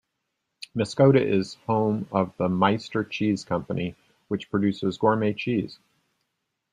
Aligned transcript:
Muscoda 0.75 1.23
is 1.23 1.53
home 1.67 2.07
of 2.11 2.35
the 2.37 2.49
Meister 2.49 3.03
Cheese 3.03 3.43
Company, 3.45 3.95
which 4.29 4.49
produces 4.49 4.97
gourmet 4.97 5.31
cheese. 5.31 5.77